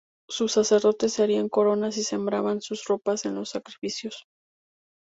Sus 0.27 0.53
sacerdotes 0.53 1.13
se 1.13 1.23
hacían 1.23 1.47
coronas 1.47 1.95
y 1.97 2.03
sembraban 2.03 2.59
sus 2.61 2.85
ropas 2.85 3.25
en 3.27 3.35
los 3.35 3.49
sacrificios. 3.49 4.25